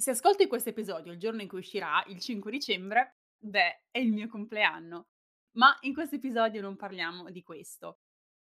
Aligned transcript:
Se 0.00 0.12
ascolti 0.12 0.46
questo 0.46 0.70
episodio 0.70 1.12
il 1.12 1.18
giorno 1.18 1.42
in 1.42 1.48
cui 1.48 1.58
uscirà, 1.58 2.02
il 2.06 2.18
5 2.18 2.50
dicembre, 2.50 3.16
beh, 3.36 3.82
è 3.90 3.98
il 3.98 4.10
mio 4.14 4.28
compleanno. 4.28 5.08
Ma 5.58 5.76
in 5.82 5.92
questo 5.92 6.14
episodio 6.14 6.62
non 6.62 6.74
parliamo 6.74 7.28
di 7.28 7.42
questo. 7.42 7.98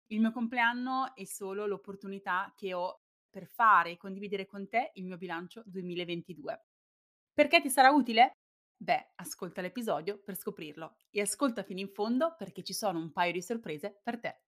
Il 0.08 0.20
mio 0.20 0.34
compleanno 0.34 1.16
è 1.16 1.24
solo 1.24 1.66
l'opportunità 1.66 2.52
che 2.58 2.74
ho 2.74 3.04
per 3.30 3.48
fare 3.48 3.92
e 3.92 3.98
condividere 3.98 4.46
con 4.46 4.68
te 4.68 4.92
il 4.96 5.06
mio 5.06 5.16
bilancio 5.16 5.64
2022. 5.66 6.66
Perché 7.32 7.62
ti 7.62 7.70
sarà 7.70 7.90
utile? 7.90 8.34
Beh, 8.76 9.14
ascolta 9.16 9.62
l'episodio 9.62 10.22
per 10.22 10.36
scoprirlo 10.36 10.98
e 11.10 11.22
ascolta 11.22 11.64
fino 11.64 11.80
in 11.80 11.88
fondo 11.88 12.36
perché 12.38 12.64
ci 12.64 12.74
sono 12.74 13.00
un 13.00 13.14
paio 13.14 13.32
di 13.32 13.42
sorprese 13.42 14.02
per 14.04 14.20
te. 14.20 14.42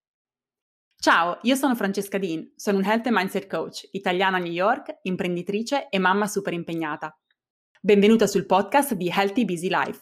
Ciao, 0.99 1.37
io 1.43 1.53
sono 1.53 1.75
Francesca 1.75 2.17
Dean, 2.17 2.53
sono 2.55 2.79
un 2.79 2.83
Health 2.83 3.05
and 3.05 3.15
Mindset 3.15 3.45
Coach, 3.45 3.87
italiana 3.91 4.37
a 4.37 4.39
New 4.39 4.51
York, 4.51 4.97
imprenditrice 5.03 5.89
e 5.89 5.99
mamma 5.99 6.25
super 6.25 6.53
impegnata. 6.53 7.15
Benvenuta 7.79 8.25
sul 8.25 8.47
podcast 8.47 8.95
di 8.95 9.07
Healthy 9.07 9.45
Busy 9.45 9.69
Life. 9.69 10.01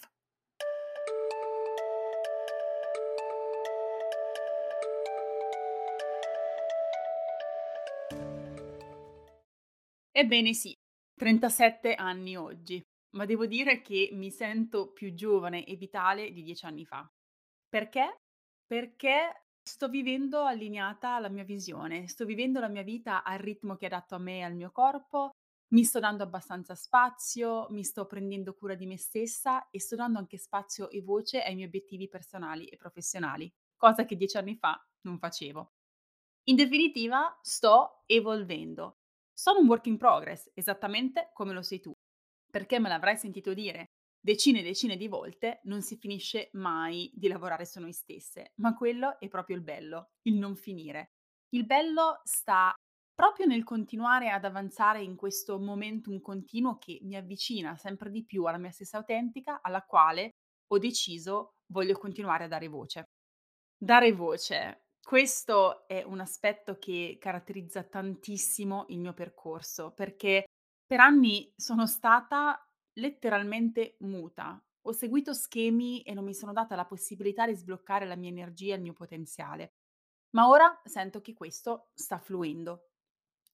Ebbene 10.12 10.54
sì, 10.54 10.74
37 11.14 11.94
anni 11.94 12.38
oggi, 12.38 12.82
ma 13.18 13.26
devo 13.26 13.46
dire 13.46 13.82
che 13.82 14.12
mi 14.14 14.32
sento 14.32 14.94
più 14.94 15.14
giovane 15.14 15.66
e 15.66 15.76
vitale 15.76 16.32
di 16.32 16.42
dieci 16.42 16.66
anni 16.66 16.86
fa. 16.86 17.06
Perché? 17.68 18.22
Perché 18.66 19.45
Sto 19.68 19.90
vivendo 19.90 20.44
allineata 20.44 21.16
alla 21.16 21.28
mia 21.28 21.44
visione, 21.44 22.08
sto 22.08 22.24
vivendo 22.24 22.60
la 22.60 22.68
mia 22.68 22.84
vita 22.84 23.24
al 23.24 23.40
ritmo 23.40 23.76
che 23.76 23.86
è 23.86 23.88
adatto 23.88 24.14
a 24.14 24.20
me 24.20 24.38
e 24.38 24.44
al 24.44 24.54
mio 24.54 24.72
corpo, 24.72 25.32
mi 25.74 25.84
sto 25.84 26.00
dando 26.00 26.22
abbastanza 26.22 26.76
spazio, 26.76 27.66
mi 27.72 27.84
sto 27.84 28.06
prendendo 28.06 28.54
cura 28.54 28.76
di 28.76 28.86
me 28.86 28.96
stessa 28.98 29.68
e 29.72 29.80
sto 29.80 29.96
dando 29.96 30.20
anche 30.20 30.38
spazio 30.38 30.92
e 30.92 31.02
voce 31.02 31.42
ai 31.42 31.56
miei 31.56 31.66
obiettivi 31.66 32.08
personali 32.08 32.68
e 32.68 32.78
professionali, 32.78 33.52
cosa 33.76 34.06
che 34.06 34.16
dieci 34.16 34.38
anni 34.38 34.56
fa 34.56 34.80
non 35.02 35.18
facevo. 35.18 35.74
In 36.44 36.56
definitiva, 36.58 37.36
sto 37.42 38.04
evolvendo. 38.06 39.00
Sono 39.34 39.60
un 39.62 39.68
work 39.68 39.88
in 39.88 39.98
progress, 39.98 40.52
esattamente 40.54 41.32
come 41.34 41.54
lo 41.54 41.64
sei 41.64 41.80
tu, 41.80 41.92
perché 42.52 42.80
me 42.80 42.88
l'avrai 42.88 43.18
sentito 43.18 43.52
dire 43.56 43.95
decine 44.26 44.62
e 44.62 44.64
decine 44.64 44.98
di 44.98 45.08
volte, 45.08 45.60
non 45.66 45.84
si 45.84 45.98
finisce 45.98 46.50
mai 46.54 47.12
di 47.14 47.28
lavorare 47.28 47.64
su 47.64 47.80
noi 47.80 47.94
stesse, 47.94 48.54
ma 48.56 48.74
quello 48.74 49.20
è 49.20 49.28
proprio 49.28 49.56
il 49.56 49.62
bello, 49.62 50.14
il 50.24 50.40
non 50.40 50.56
finire. 50.56 51.12
Il 51.50 51.68
bello 51.68 52.22
sta 52.24 52.74
proprio 53.14 53.46
nel 53.46 53.64
continuare 53.64 54.32
ad 54.32 54.44
avanzare 54.44 55.04
in 55.04 55.16
questo 55.16 55.60
momentum 55.60 56.20
continuo 56.22 56.80
che 56.80 56.98
mi 57.04 57.16
avvicina 57.16 57.78
sempre 57.78 58.10
di 58.10 58.26
più 58.26 58.46
alla 58.46 58.58
mia 58.58 58.72
stessa 58.72 58.98
autentica, 58.98 59.62
alla 59.62 59.84
quale 59.84 60.32
ho 60.72 60.80
deciso 60.80 61.52
voglio 61.72 61.96
continuare 61.96 62.46
a 62.46 62.48
dare 62.48 62.68
voce. 62.68 63.04
Dare 63.78 64.12
voce. 64.12 64.88
Questo 65.00 65.88
è 65.88 66.02
un 66.02 66.20
aspetto 66.20 66.80
che 66.80 67.18
caratterizza 67.20 67.84
tantissimo 67.84 68.86
il 68.90 69.00
mio 69.00 69.14
percorso, 69.14 69.92
perché 69.92 70.46
per 70.84 71.00
anni 71.00 71.54
sono 71.56 71.86
stata 71.86 72.60
letteralmente 72.96 73.96
muta. 74.00 74.62
Ho 74.88 74.92
seguito 74.92 75.34
schemi 75.34 76.02
e 76.04 76.14
non 76.14 76.24
mi 76.24 76.34
sono 76.34 76.54
data 76.54 76.76
la 76.76 76.86
possibilità 76.86 77.48
di 77.48 77.56
sbloccare 77.56 78.06
la 78.06 78.16
mia 78.16 78.30
energia 78.30 78.74
e 78.74 78.78
il 78.78 78.84
mio 78.84 78.94
potenziale. 78.94 79.74
Ma 80.32 80.48
ora 80.50 80.82
sento 80.84 81.22
che 81.22 81.34
questo 81.34 81.90
sta 81.94 82.20
fluendo. 82.20 82.90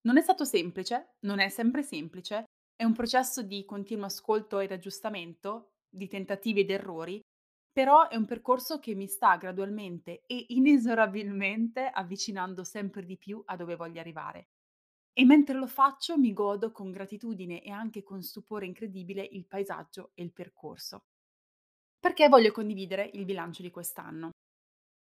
Non 0.02 0.18
è 0.18 0.22
stato 0.22 0.46
semplice, 0.46 1.16
non 1.22 1.40
è 1.40 1.50
sempre 1.50 1.84
semplice, 1.84 2.46
è 2.76 2.84
un 2.84 2.94
processo 2.94 3.44
di 3.44 3.64
continuo 3.66 4.06
ascolto 4.06 4.60
ed 4.60 4.72
aggiustamento, 4.72 5.74
di 5.88 6.08
tentativi 6.08 6.62
ed 6.62 6.72
errori, 6.72 7.22
però 7.72 8.08
è 8.08 8.16
un 8.16 8.26
percorso 8.26 8.80
che 8.80 8.96
mi 8.96 9.08
sta 9.08 9.38
gradualmente 9.38 10.24
e 10.26 10.46
inesorabilmente 10.50 11.88
avvicinando 11.88 12.64
sempre 12.64 13.06
di 13.06 13.18
più 13.18 13.42
a 13.46 13.56
dove 13.56 13.76
voglio 13.76 14.00
arrivare. 14.00 14.48
E 15.14 15.26
mentre 15.26 15.58
lo 15.58 15.68
faccio 15.68 16.18
mi 16.18 16.34
godo 16.34 16.72
con 16.72 16.92
gratitudine 16.92 17.64
e 17.64 17.70
anche 17.72 18.04
con 18.04 18.22
stupore 18.22 18.66
incredibile 18.66 19.24
il 19.24 19.46
paesaggio 19.46 20.12
e 20.14 20.24
il 20.24 20.32
percorso. 20.32 21.06
Perché 22.00 22.30
voglio 22.30 22.52
condividere 22.52 23.10
il 23.14 23.26
bilancio 23.26 23.62
di 23.62 23.70
quest'anno? 23.70 24.32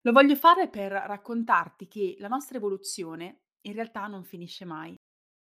Lo 0.03 0.13
voglio 0.13 0.37
fare 0.37 0.69
per 0.69 0.93
raccontarti 0.93 1.89
che 1.89 2.17
la 2.19 2.29
nostra 2.29 2.57
evoluzione 2.57 3.43
in 3.63 3.73
realtà 3.73 4.07
non 4.07 4.25
finisce 4.25 4.65
mai, 4.65 4.95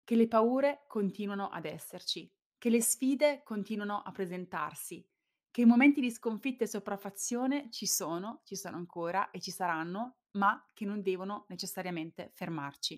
che 0.03 0.15
le 0.15 0.27
paure 0.27 0.85
continuano 0.87 1.49
ad 1.49 1.65
esserci, 1.65 2.27
che 2.57 2.69
le 2.69 2.81
sfide 2.81 3.41
continuano 3.43 4.01
a 4.01 4.11
presentarsi, 4.11 5.05
che 5.51 5.61
i 5.61 5.65
momenti 5.65 6.01
di 6.01 6.09
sconfitta 6.09 6.63
e 6.63 6.67
sopraffazione 6.67 7.69
ci 7.69 7.85
sono, 7.85 8.41
ci 8.43 8.55
sono 8.55 8.77
ancora 8.77 9.29
e 9.31 9.39
ci 9.39 9.51
saranno, 9.51 10.15
ma 10.37 10.65
che 10.73 10.85
non 10.85 11.01
devono 11.01 11.45
necessariamente 11.49 12.31
fermarci. 12.33 12.97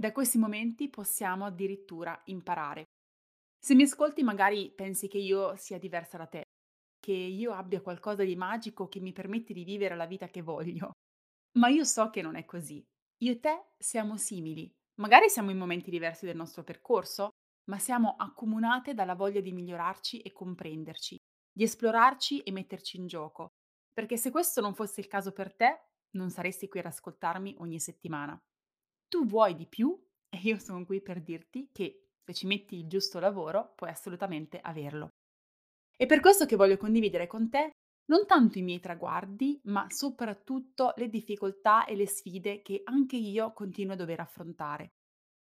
Da 0.00 0.12
questi 0.12 0.38
momenti 0.38 0.88
possiamo 0.88 1.44
addirittura 1.44 2.18
imparare. 2.24 2.84
Se 3.58 3.74
mi 3.74 3.82
ascolti 3.82 4.22
magari 4.22 4.72
pensi 4.72 5.08
che 5.08 5.18
io 5.18 5.56
sia 5.56 5.78
diversa 5.78 6.16
da 6.16 6.26
te, 6.26 6.44
che 6.98 7.12
io 7.12 7.52
abbia 7.52 7.82
qualcosa 7.82 8.24
di 8.24 8.34
magico 8.34 8.88
che 8.88 8.98
mi 8.98 9.12
permette 9.12 9.52
di 9.52 9.62
vivere 9.62 9.96
la 9.96 10.06
vita 10.06 10.28
che 10.28 10.40
voglio. 10.40 10.92
Ma 11.58 11.68
io 11.68 11.84
so 11.84 12.08
che 12.08 12.22
non 12.22 12.36
è 12.36 12.46
così. 12.46 12.82
Io 13.24 13.32
e 13.32 13.40
te 13.40 13.72
siamo 13.76 14.16
simili. 14.16 14.72
Magari 15.02 15.28
siamo 15.28 15.50
in 15.50 15.58
momenti 15.58 15.90
diversi 15.90 16.24
del 16.24 16.36
nostro 16.36 16.64
percorso, 16.64 17.28
ma 17.68 17.78
siamo 17.78 18.16
accomunate 18.16 18.94
dalla 18.94 19.14
voglia 19.14 19.42
di 19.42 19.52
migliorarci 19.52 20.22
e 20.22 20.32
comprenderci, 20.32 21.18
di 21.52 21.64
esplorarci 21.64 22.40
e 22.40 22.52
metterci 22.52 22.96
in 22.96 23.06
gioco. 23.06 23.48
Perché 23.92 24.16
se 24.16 24.30
questo 24.30 24.62
non 24.62 24.74
fosse 24.74 25.00
il 25.00 25.08
caso 25.08 25.32
per 25.32 25.54
te, 25.54 25.88
non 26.12 26.30
saresti 26.30 26.68
qui 26.68 26.78
ad 26.78 26.86
ascoltarmi 26.86 27.56
ogni 27.58 27.78
settimana. 27.78 28.40
Tu 29.10 29.26
vuoi 29.26 29.56
di 29.56 29.66
più 29.66 30.00
e 30.28 30.38
io 30.40 30.56
sono 30.60 30.86
qui 30.86 31.02
per 31.02 31.20
dirti 31.20 31.68
che 31.72 32.10
se 32.24 32.32
ci 32.32 32.46
metti 32.46 32.76
il 32.76 32.86
giusto 32.86 33.18
lavoro 33.18 33.72
puoi 33.74 33.90
assolutamente 33.90 34.60
averlo. 34.60 35.08
È 35.96 36.06
per 36.06 36.20
questo 36.20 36.46
che 36.46 36.54
voglio 36.54 36.76
condividere 36.76 37.26
con 37.26 37.50
te 37.50 37.72
non 38.06 38.24
tanto 38.26 38.58
i 38.58 38.62
miei 38.62 38.78
traguardi, 38.78 39.60
ma 39.64 39.86
soprattutto 39.88 40.92
le 40.96 41.08
difficoltà 41.08 41.86
e 41.86 41.96
le 41.96 42.06
sfide 42.06 42.62
che 42.62 42.82
anche 42.84 43.16
io 43.16 43.52
continuo 43.52 43.94
a 43.94 43.96
dover 43.96 44.20
affrontare. 44.20 44.92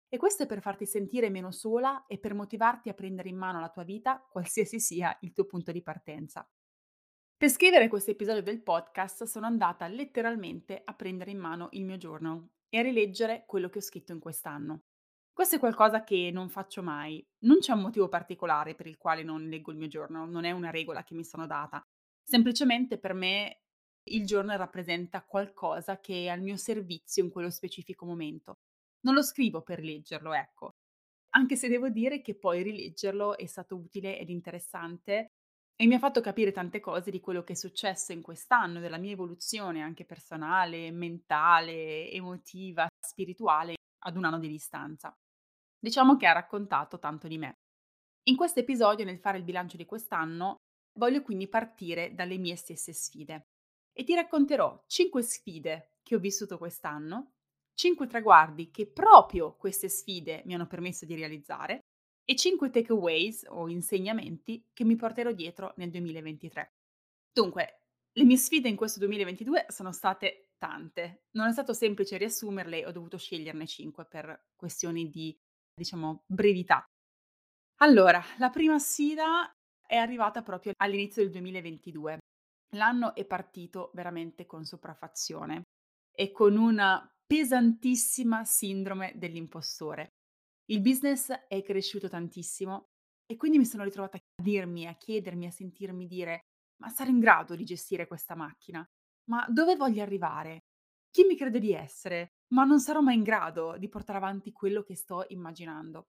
E 0.10 0.18
questo 0.18 0.44
è 0.44 0.46
per 0.46 0.60
farti 0.60 0.86
sentire 0.86 1.30
meno 1.30 1.52
sola 1.52 2.06
e 2.06 2.18
per 2.18 2.34
motivarti 2.34 2.90
a 2.90 2.94
prendere 2.94 3.30
in 3.30 3.38
mano 3.38 3.62
la 3.62 3.70
tua 3.70 3.84
vita, 3.84 4.20
qualsiasi 4.30 4.82
sia 4.82 5.18
il 5.22 5.32
tuo 5.32 5.46
punto 5.46 5.72
di 5.72 5.82
partenza. 5.82 6.46
Per 7.38 7.50
scrivere 7.50 7.88
questo 7.88 8.12
episodio 8.12 8.44
del 8.44 8.62
podcast 8.62 9.24
sono 9.24 9.46
andata 9.46 9.88
letteralmente 9.88 10.82
a 10.84 10.94
prendere 10.94 11.32
in 11.32 11.40
mano 11.40 11.70
il 11.72 11.86
mio 11.86 11.96
journal 11.96 12.46
e 12.74 12.82
rileggere 12.82 13.44
quello 13.46 13.70
che 13.70 13.78
ho 13.78 13.82
scritto 13.82 14.14
in 14.14 14.20
quest'anno. 14.20 14.86
Questo 15.32 15.58
è 15.58 15.60
qualcosa 15.60 16.04
che 16.04 16.32
non 16.34 16.50
faccio 16.50 16.82
mai. 16.82 17.24
Non 17.42 17.60
c'è 17.60 17.72
un 17.72 17.82
motivo 17.82 18.10
particolare 18.10 18.74
per 18.74 18.88
il 18.88 18.98
quale 18.98 19.22
non 19.22 19.48
leggo 19.48 19.72
il 19.72 19.78
mio 19.78 19.88
journal, 19.88 20.28
non 20.28 20.44
è 20.44 20.50
una 20.50 20.72
regola 20.72 21.04
che 21.04 21.14
mi 21.14 21.24
sono 21.24 21.46
data. 21.46 21.86
Semplicemente 22.24 22.98
per 22.98 23.14
me 23.14 23.62
il 24.10 24.26
journal 24.26 24.58
rappresenta 24.58 25.24
qualcosa 25.24 26.00
che 26.00 26.26
è 26.26 26.28
al 26.30 26.42
mio 26.42 26.58
servizio 26.58 27.24
in 27.24 27.30
quello 27.30 27.52
specifico 27.52 28.08
momento. 28.08 28.62
Non 29.02 29.14
lo 29.14 29.22
scrivo 29.22 29.62
per 29.62 29.80
leggerlo, 29.84 30.34
ecco. 30.34 30.78
Anche 31.36 31.56
se 31.56 31.68
devo 31.68 31.90
dire 31.90 32.22
che 32.22 32.34
poi 32.34 32.64
rileggerlo 32.64 33.38
è 33.38 33.46
stato 33.46 33.76
utile 33.76 34.18
ed 34.18 34.30
interessante 34.30 35.34
e 35.76 35.88
mi 35.88 35.96
ha 35.96 36.00
fatto 36.00 36.22
capire 36.22 36.52
tante 36.52 36.80
cose 36.80 37.12
di 37.12 37.20
quello 37.20 37.44
che 37.44 37.54
è 37.54 37.56
successo 37.56 38.12
in 38.12 38.22
quest'anno, 38.22 38.80
della 38.80 38.98
mia 38.98 39.12
evoluzione 39.12 39.82
anche 39.82 40.06
personale, 40.06 40.92
mentale, 40.92 42.10
emotiva, 42.12 42.88
spirituale, 43.00 43.76
ad 44.06 44.16
un 44.16 44.26
anno 44.26 44.40
di 44.40 44.48
distanza. 44.48 45.14
Diciamo 45.80 46.16
che 46.16 46.28
ha 46.28 46.32
raccontato 46.32 47.00
tanto 47.00 47.28
di 47.28 47.38
me. 47.38 47.56
In 48.30 48.38
questo 48.38 48.60
episodio, 48.60 49.04
nel 49.04 49.20
fare 49.20 49.38
il 49.38 49.44
bilancio 49.44 49.76
di 49.76 49.86
quest'anno, 49.86 50.58
voglio 50.98 51.22
quindi 51.22 51.48
partire 51.48 52.14
dalle 52.14 52.38
mie 52.38 52.56
stesse 52.56 52.94
sfide 52.94 53.48
e 53.92 54.04
ti 54.04 54.14
racconterò 54.16 54.84
5 54.88 55.22
sfide 55.22 55.96
che 56.02 56.16
ho 56.16 56.20
vissuto 56.20 56.58
quest'anno, 56.58 57.34
5 57.74 58.08
traguardi 58.08 58.72
che 58.72 58.88
proprio 58.88 59.56
queste 59.56 59.90
sfide 59.90 60.44
mi 60.46 60.54
hanno 60.54 60.68
permesso 60.68 61.06
di 61.06 61.16
realizzare 61.16 61.80
e 62.26 62.36
5 62.36 62.70
takeaways 62.70 63.46
o 63.50 63.68
insegnamenti 63.68 64.66
che 64.74 64.84
mi 64.84 64.96
porterò 64.96 65.32
dietro 65.32 65.74
nel 65.78 65.90
2023. 65.90 66.74
Dunque, 67.32 67.82
le 68.14 68.24
mie 68.24 68.38
sfide 68.38 68.70
in 68.70 68.76
questo 68.76 69.00
2022 69.00 69.66
sono 69.70 69.92
state 69.92 70.52
tante. 70.58 71.26
Non 71.32 71.48
è 71.48 71.52
stato 71.52 71.74
semplice 71.74 72.18
riassumerle, 72.18 72.86
ho 72.86 72.92
dovuto 72.92 73.18
sceglierne 73.18 73.66
5 73.66 74.06
per 74.06 74.48
questioni 74.56 75.10
di, 75.10 75.36
diciamo, 75.74 76.24
brevità. 76.26 76.86
Allora, 77.82 78.24
la 78.38 78.50
prima 78.50 78.80
sfida 78.80 79.52
è 79.86 79.96
arrivata 79.96 80.42
proprio 80.42 80.74
all'inizio 80.78 81.24
del 81.24 81.32
2022. 81.32 82.20
L'anno 82.76 83.14
è 83.14 83.26
partito 83.26 83.92
veramente 83.94 84.46
con 84.46 84.64
sopraffazione 84.64 85.64
e 86.16 86.32
con 86.32 86.56
una 86.56 87.06
pesantissima 87.26 88.46
sindrome 88.46 89.14
dell'impostore. 89.16 90.10
Il 90.66 90.82
business 90.82 91.32
è 91.48 91.62
cresciuto 91.62 92.08
tantissimo 92.10 92.90
E 93.26 93.38
quindi 93.38 93.58
mi 93.58 93.66
sono 93.66 93.84
ritrovata 93.84 94.18
a 94.18 94.22
dirmi, 94.44 94.86
a 94.88 94.96
chiedermi, 94.96 95.46
a 95.48 95.52
sentirmi 95.52 96.06
dire: 96.08 96.42
"Ma 96.82 96.90
sarò 96.90 97.10
in 97.10 97.20
grado 97.20 97.56
di 97.56 97.64
gestire 97.64 98.08
questa 98.08 98.36
macchina? 98.36 98.86
Ma 99.30 99.46
dove 99.50 99.76
voglio 99.76 100.02
arrivare? 100.02 100.66
Chi 101.10 101.24
mi 101.26 101.36
crede 101.38 101.60
di 101.60 101.74
essere? 101.74 102.34
Ma 102.54 102.64
non 102.66 102.80
sarò 102.82 103.02
mai 103.02 103.16
in 103.16 103.24
grado 103.24 103.78
di 103.78 103.88
portare 103.90 104.18
avanti 104.18 104.52
quello 104.52 104.84
che 104.84 104.96
sto 104.96 105.26
immaginando". 105.30 106.08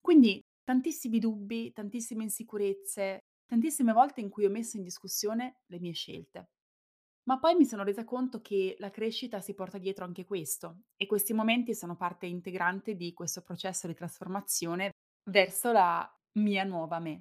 Quindi 0.00 0.42
tantissimi 0.64 1.18
dubbi, 1.18 1.72
tantissime 1.72 2.22
insicurezze, 2.24 3.24
tantissime 3.46 3.92
volte 3.92 4.20
in 4.20 4.28
cui 4.30 4.44
ho 4.46 4.50
messo 4.50 4.76
in 4.76 4.82
discussione 4.84 5.60
le 5.66 5.80
mie 5.80 5.92
scelte. 5.92 6.48
Ma 7.30 7.38
poi 7.38 7.54
mi 7.54 7.64
sono 7.64 7.84
resa 7.84 8.02
conto 8.02 8.40
che 8.40 8.74
la 8.80 8.90
crescita 8.90 9.40
si 9.40 9.54
porta 9.54 9.78
dietro 9.78 10.04
anche 10.04 10.24
questo 10.24 10.86
e 10.96 11.06
questi 11.06 11.32
momenti 11.32 11.76
sono 11.76 11.94
parte 11.94 12.26
integrante 12.26 12.96
di 12.96 13.12
questo 13.12 13.42
processo 13.42 13.86
di 13.86 13.94
trasformazione 13.94 14.90
verso 15.30 15.70
la 15.70 16.12
mia 16.38 16.64
nuova 16.64 16.98
me. 16.98 17.20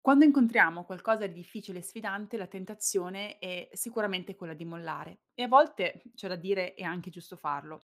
Quando 0.00 0.24
incontriamo 0.24 0.82
qualcosa 0.82 1.28
di 1.28 1.34
difficile 1.34 1.78
e 1.78 1.82
sfidante, 1.82 2.36
la 2.36 2.48
tentazione 2.48 3.38
è 3.38 3.68
sicuramente 3.74 4.34
quella 4.34 4.54
di 4.54 4.64
mollare 4.64 5.20
e 5.34 5.44
a 5.44 5.48
volte, 5.48 6.02
c'è 6.16 6.26
da 6.26 6.34
dire, 6.34 6.74
è 6.74 6.82
anche 6.82 7.10
giusto 7.10 7.36
farlo, 7.36 7.82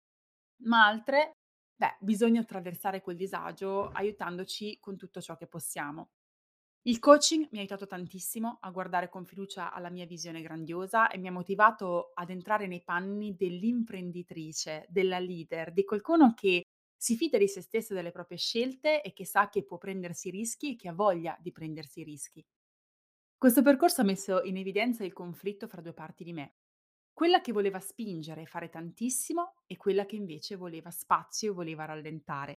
ma 0.67 0.87
altre, 0.87 1.33
beh, 1.75 1.97
bisogna 1.99 2.43
attraversare 2.43 3.01
quel 3.01 3.17
disagio 3.17 3.89
aiutandoci 3.89 4.79
con 4.79 4.97
tutto 4.97 5.21
ciò 5.21 5.37
che 5.37 5.49
possiamo. 5.49 6.11
Il 6.85 6.99
coaching 6.99 7.49
mi 7.51 7.59
ha 7.59 7.61
aiutato 7.61 7.87
tantissimo 7.87 8.59
a 8.61 8.71
guardare 8.71 9.11
con 9.11 9.27
fiducia 9.27 9.73
alla 9.73 9.91
mia 9.91 10.07
visione 10.07 10.41
grandiosa 10.41 11.11
e 11.11 11.19
mi 11.19 11.29
ha 11.29 11.33
motivato 11.33 12.13
ad 12.15 12.31
entrare 12.31 12.67
nei 12.67 12.83
panni 12.83 13.35
dell'imprenditrice, 13.37 14.87
della 14.89 15.19
leader, 15.19 15.73
di 15.73 15.85
qualcuno 15.85 16.33
che 16.35 16.63
si 16.97 17.17
fida 17.17 17.37
di 17.37 17.49
se 17.49 17.61
stessa 17.61 17.93
e 17.93 17.97
delle 17.97 18.11
proprie 18.11 18.39
scelte 18.39 19.03
e 19.03 19.13
che 19.13 19.27
sa 19.27 19.51
che 19.51 19.63
può 19.63 19.77
prendersi 19.77 20.31
rischi 20.31 20.73
e 20.73 20.77
che 20.77 20.89
ha 20.89 20.95
voglia 20.95 21.37
di 21.39 21.53
prendersi 21.53 22.03
rischi. 22.03 22.43
Questo 23.37 23.63
percorso 23.63 24.01
ha 24.01 24.05
messo 24.05 24.43
in 24.43 24.57
evidenza 24.57 25.05
il 25.05 25.13
conflitto 25.13 25.67
fra 25.67 25.83
due 25.83 25.93
parti 25.95 26.25
di 26.25 26.33
me, 26.33 26.55
quella 27.13 27.41
che 27.41 27.53
voleva 27.53 27.81
spingere 27.81 28.43
e 28.43 28.47
fare 28.47 28.71
tantissimo 28.71 29.63
e 29.67 29.77
quella 29.77 30.07
che 30.07 30.17
invece 30.17 30.57
voleva 30.57 30.91
spazio 30.91 31.51
e 31.51 31.55
voleva 31.55 31.85
rallentare. 31.85 32.55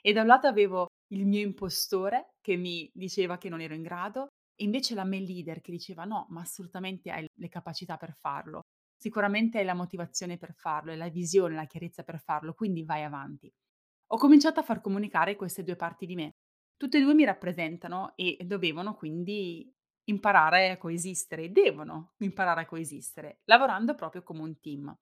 E 0.00 0.12
da 0.12 0.20
un 0.20 0.28
lato 0.28 0.46
avevo 0.46 0.86
il 1.08 1.26
mio 1.26 1.40
impostore 1.40 2.34
che 2.40 2.56
mi 2.56 2.90
diceva 2.94 3.38
che 3.38 3.48
non 3.48 3.60
ero 3.60 3.74
in 3.74 3.82
grado 3.82 4.28
e 4.54 4.64
invece 4.64 4.94
la 4.94 5.04
me 5.04 5.20
leader 5.20 5.60
che 5.60 5.70
diceva 5.72 6.04
no, 6.04 6.26
ma 6.30 6.40
assolutamente 6.42 7.10
hai 7.10 7.26
le 7.34 7.48
capacità 7.48 7.96
per 7.96 8.16
farlo, 8.20 8.62
sicuramente 8.96 9.58
hai 9.58 9.64
la 9.64 9.74
motivazione 9.74 10.38
per 10.38 10.54
farlo, 10.54 10.92
hai 10.92 10.96
la 10.98 11.08
visione, 11.08 11.54
la 11.54 11.66
chiarezza 11.66 12.02
per 12.02 12.20
farlo, 12.20 12.54
quindi 12.54 12.84
vai 12.84 13.02
avanti. 13.04 13.52
Ho 14.10 14.16
cominciato 14.18 14.60
a 14.60 14.62
far 14.62 14.80
comunicare 14.80 15.36
queste 15.36 15.62
due 15.62 15.76
parti 15.76 16.06
di 16.06 16.14
me. 16.14 16.32
Tutte 16.76 16.98
e 16.98 17.00
due 17.02 17.14
mi 17.14 17.24
rappresentano 17.24 18.14
e 18.16 18.38
dovevano 18.44 18.94
quindi 18.94 19.70
imparare 20.08 20.70
a 20.70 20.78
coesistere, 20.78 21.50
devono 21.50 22.14
imparare 22.18 22.62
a 22.62 22.66
coesistere, 22.66 23.40
lavorando 23.44 23.94
proprio 23.94 24.22
come 24.22 24.42
un 24.42 24.60
team. 24.60 24.94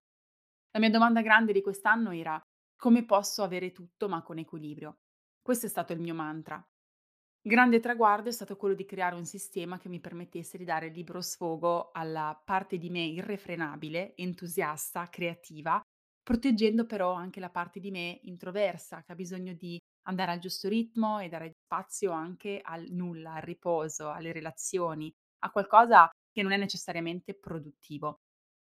La 0.73 0.81
mia 0.81 0.91
domanda 0.91 1.23
grande 1.23 1.53
di 1.53 1.63
quest'anno 1.63 2.11
era 2.13 2.41
come 2.77 3.05
posso 3.05 3.43
avere 3.43 3.73
tutto 3.73 4.09
ma 4.09 4.23
con 4.23 4.39
equilibrio? 4.39 4.99
Questo 5.45 5.67
è 5.67 5.69
stato 5.69 5.93
il 5.93 6.01
mio 6.01 6.15
mantra. 6.15 6.67
Grande 7.43 7.79
traguardo 7.79 8.31
è 8.31 8.33
stato 8.33 8.57
quello 8.57 8.75
di 8.75 8.87
creare 8.87 9.15
un 9.15 9.27
sistema 9.27 9.77
che 9.77 9.91
mi 9.91 10.01
permettesse 10.01 10.57
di 10.57 10.65
dare 10.65 10.89
libero 10.89 11.21
sfogo 11.21 11.91
alla 11.93 12.41
parte 12.43 12.79
di 12.79 12.89
me 12.89 13.01
irrefrenabile, 13.01 14.17
entusiasta, 14.17 15.11
creativa, 15.11 15.83
proteggendo 16.23 16.87
però 16.87 17.13
anche 17.13 17.41
la 17.41 17.51
parte 17.51 17.79
di 17.79 17.91
me 17.91 18.21
introversa, 18.23 19.03
che 19.03 19.13
ha 19.13 19.15
bisogno 19.15 19.53
di 19.53 19.79
andare 20.05 20.33
al 20.33 20.39
giusto 20.39 20.67
ritmo 20.67 21.19
e 21.19 21.29
dare 21.29 21.53
spazio 21.63 22.13
anche 22.13 22.63
al 22.63 22.87
nulla, 22.89 23.35
al 23.35 23.43
riposo, 23.43 24.09
alle 24.09 24.33
relazioni, 24.33 25.13
a 25.41 25.51
qualcosa 25.51 26.09
che 26.33 26.41
non 26.41 26.53
è 26.53 26.57
necessariamente 26.57 27.35
produttivo. 27.35 28.21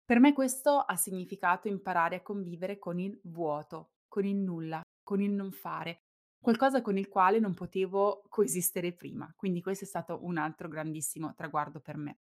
Per 0.06 0.18
me 0.20 0.32
questo 0.32 0.78
ha 0.78 0.96
significato 0.96 1.68
imparare 1.68 2.16
a 2.16 2.22
convivere 2.22 2.78
con 2.78 2.98
il 2.98 3.20
vuoto, 3.24 3.90
con 4.08 4.24
il 4.24 4.36
nulla, 4.36 4.80
con 5.02 5.20
il 5.20 5.32
non 5.32 5.52
fare, 5.52 5.98
qualcosa 6.42 6.82
con 6.82 6.98
il 6.98 7.08
quale 7.08 7.38
non 7.38 7.54
potevo 7.54 8.24
coesistere 8.28 8.92
prima. 8.92 9.32
Quindi 9.36 9.62
questo 9.62 9.84
è 9.84 9.86
stato 9.86 10.18
un 10.24 10.36
altro 10.36 10.68
grandissimo 10.68 11.34
traguardo 11.34 11.80
per 11.80 11.96
me. 11.96 12.18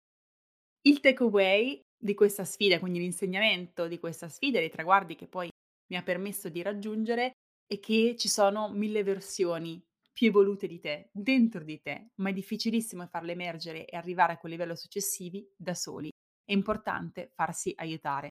Il 0.82 1.00
takeaway 1.00 1.82
di 1.96 2.14
questa 2.14 2.44
sfida, 2.44 2.78
quindi 2.78 3.00
l'insegnamento 3.00 3.88
di 3.88 3.98
questa 3.98 4.28
sfida 4.28 4.58
dei 4.58 4.70
traguardi 4.70 5.16
che 5.16 5.26
poi 5.26 5.48
mi 5.90 5.96
ha 5.96 6.02
permesso 6.02 6.48
di 6.48 6.62
raggiungere 6.62 7.32
è 7.66 7.78
che 7.80 8.14
ci 8.16 8.28
sono 8.28 8.70
mille 8.70 9.02
versioni 9.02 9.82
più 10.12 10.28
evolute 10.28 10.66
di 10.66 10.80
te, 10.80 11.08
dentro 11.12 11.64
di 11.64 11.80
te, 11.80 12.10
ma 12.16 12.30
è 12.30 12.32
difficilissimo 12.32 13.06
farle 13.06 13.32
emergere 13.32 13.86
e 13.86 13.96
arrivare 13.96 14.34
a 14.34 14.38
quei 14.38 14.52
livelli 14.52 14.76
successivi 14.76 15.48
da 15.56 15.74
soli. 15.74 16.10
È 16.44 16.52
importante 16.52 17.30
farsi 17.34 17.72
aiutare 17.76 18.30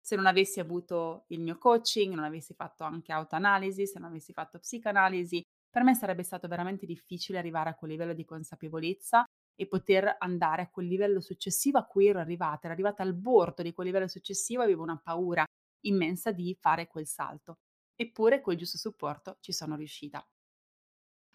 se 0.00 0.16
non 0.16 0.26
avessi 0.26 0.60
avuto 0.60 1.24
il 1.28 1.40
mio 1.40 1.58
coaching, 1.58 2.14
non 2.14 2.24
avessi 2.24 2.54
fatto 2.54 2.84
anche 2.84 3.12
autoanalisi, 3.12 3.86
se 3.86 3.98
non 3.98 4.08
avessi 4.08 4.32
fatto 4.32 4.58
psicanalisi, 4.58 5.42
per 5.70 5.82
me 5.82 5.94
sarebbe 5.94 6.22
stato 6.22 6.48
veramente 6.48 6.86
difficile 6.86 7.38
arrivare 7.38 7.70
a 7.70 7.74
quel 7.74 7.92
livello 7.92 8.12
di 8.12 8.24
consapevolezza 8.24 9.24
e 9.54 9.66
poter 9.66 10.16
andare 10.18 10.62
a 10.62 10.70
quel 10.70 10.86
livello 10.86 11.20
successivo 11.20 11.78
a 11.78 11.84
cui 11.84 12.08
ero 12.08 12.18
arrivata. 12.18 12.60
Ero 12.64 12.72
arrivata 12.72 13.02
al 13.02 13.14
bordo 13.14 13.62
di 13.62 13.72
quel 13.72 13.86
livello 13.86 14.08
successivo 14.08 14.62
e 14.62 14.64
avevo 14.64 14.82
una 14.82 15.00
paura 15.02 15.44
immensa 15.82 16.32
di 16.32 16.56
fare 16.58 16.88
quel 16.88 17.06
salto. 17.06 17.58
Eppure 17.94 18.40
col 18.40 18.56
giusto 18.56 18.78
supporto 18.78 19.36
ci 19.40 19.52
sono 19.52 19.76
riuscita. 19.76 20.26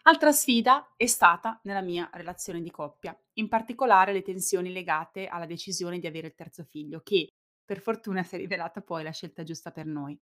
Altra 0.07 0.31
sfida 0.31 0.93
è 0.97 1.05
stata 1.07 1.59
nella 1.63 1.81
mia 1.81 2.09
relazione 2.13 2.61
di 2.61 2.69
coppia, 2.69 3.17
in 3.33 3.47
particolare 3.47 4.13
le 4.13 4.21
tensioni 4.21 4.71
legate 4.71 5.27
alla 5.27 5.47
decisione 5.47 5.97
di 5.97 6.07
avere 6.07 6.27
il 6.27 6.35
terzo 6.35 6.63
figlio, 6.63 7.01
che 7.01 7.29
per 7.65 7.81
fortuna 7.81 8.23
si 8.23 8.35
è 8.35 8.37
rivelata 8.37 8.81
poi 8.81 9.03
la 9.03 9.11
scelta 9.11 9.43
giusta 9.43 9.71
per 9.71 9.85
noi. 9.85 10.17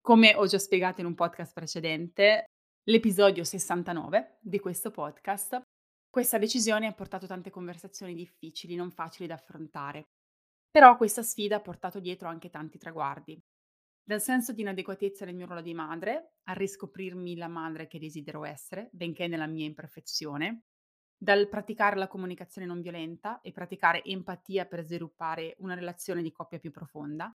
Come 0.00 0.34
ho 0.34 0.46
già 0.46 0.58
spiegato 0.58 1.00
in 1.00 1.06
un 1.06 1.14
podcast 1.14 1.52
precedente, 1.52 2.44
l'episodio 2.84 3.44
69 3.44 4.38
di 4.40 4.58
questo 4.58 4.90
podcast, 4.90 5.60
questa 6.10 6.38
decisione 6.38 6.86
ha 6.86 6.92
portato 6.92 7.26
tante 7.26 7.50
conversazioni 7.50 8.14
difficili, 8.14 8.76
non 8.76 8.90
facili 8.90 9.26
da 9.26 9.34
affrontare. 9.34 10.04
Però 10.70 10.96
questa 10.96 11.22
sfida 11.22 11.56
ha 11.56 11.60
portato 11.60 12.00
dietro 12.00 12.28
anche 12.28 12.50
tanti 12.50 12.78
traguardi. 12.78 13.40
Dal 14.06 14.20
senso 14.20 14.52
di 14.52 14.60
inadeguatezza 14.60 15.24
nel 15.24 15.34
mio 15.34 15.46
ruolo 15.46 15.62
di 15.62 15.72
madre, 15.72 16.34
a 16.44 16.52
riscoprirmi 16.52 17.36
la 17.36 17.48
madre 17.48 17.86
che 17.86 17.98
desidero 17.98 18.44
essere, 18.44 18.90
benché 18.92 19.26
nella 19.26 19.46
mia 19.46 19.64
imperfezione, 19.64 20.64
dal 21.16 21.48
praticare 21.48 21.96
la 21.96 22.08
comunicazione 22.08 22.66
non 22.66 22.80
violenta 22.80 23.40
e 23.40 23.52
praticare 23.52 24.02
empatia 24.04 24.66
per 24.66 24.84
sviluppare 24.84 25.54
una 25.58 25.74
relazione 25.74 26.22
di 26.22 26.32
coppia 26.32 26.58
più 26.58 26.70
profonda. 26.70 27.34